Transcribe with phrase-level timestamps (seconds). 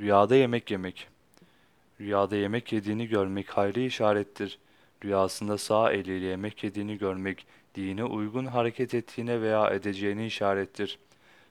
[0.00, 1.08] Rüyada yemek yemek.
[2.00, 4.58] Rüyada yemek yediğini görmek hayri işarettir.
[5.04, 10.98] Rüyasında sağ eliyle yemek yediğini görmek, dine uygun hareket ettiğine veya edeceğine işarettir.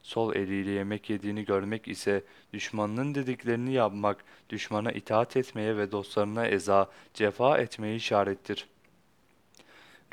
[0.04, 2.24] Sol eliyle yemek yediğini görmek ise
[2.54, 8.68] düşmanının dediklerini yapmak, düşmana itaat etmeye ve dostlarına eza, cefa etmeye işarettir.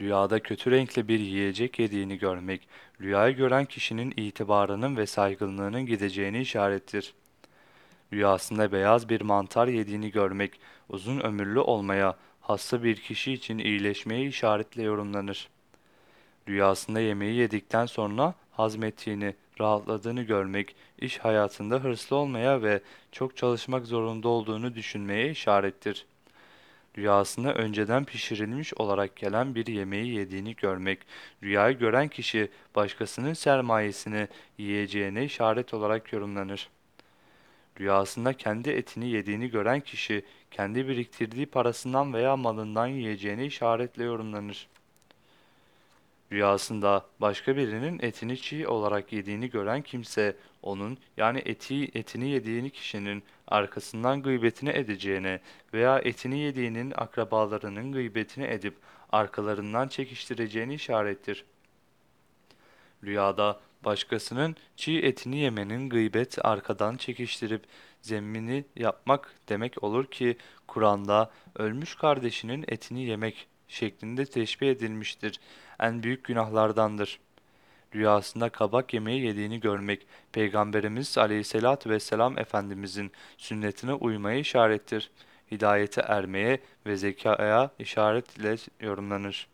[0.00, 2.68] Rüyada kötü renkli bir yiyecek yediğini görmek,
[3.00, 7.14] rüyayı gören kişinin itibarının ve saygınlığının gideceğini işarettir.
[8.12, 14.82] Rüyasında beyaz bir mantar yediğini görmek, uzun ömürlü olmaya, hasta bir kişi için iyileşmeye işaretle
[14.82, 15.48] yorumlanır.
[16.48, 22.80] Rüyasında yemeği yedikten sonra hazmettiğini, rahatladığını görmek, iş hayatında hırslı olmaya ve
[23.12, 26.06] çok çalışmak zorunda olduğunu düşünmeye işarettir.
[26.98, 30.98] Rüyasında önceden pişirilmiş olarak gelen bir yemeği yediğini görmek,
[31.42, 34.28] rüyayı gören kişi başkasının sermayesini
[34.58, 36.68] yiyeceğine işaret olarak yorumlanır.
[37.80, 44.68] Rüyasında kendi etini yediğini gören kişi, kendi biriktirdiği parasından veya malından yiyeceğine işaretle yorumlanır.
[46.32, 53.22] Rüyasında başka birinin etini çiğ olarak yediğini gören kimse, onun yani eti, etini yediğini kişinin
[53.48, 55.40] arkasından gıybetini edeceğine
[55.74, 58.74] veya etini yediğinin akrabalarının gıybetini edip
[59.12, 61.44] arkalarından çekiştireceğini işarettir.
[63.04, 67.62] Rüyada başkasının çiğ etini yemenin gıybet arkadan çekiştirip
[68.02, 75.40] zemmini yapmak demek olur ki Kur'an'da ölmüş kardeşinin etini yemek şeklinde teşbih edilmiştir.
[75.80, 77.20] En büyük günahlardandır.
[77.94, 85.10] Rüyasında kabak yemeği yediğini görmek, Peygamberimiz Aleyhisselatü Vesselam Efendimizin sünnetine uymaya işarettir.
[85.50, 89.46] Hidayete ermeye ve zekaya işaret ile yorumlanır.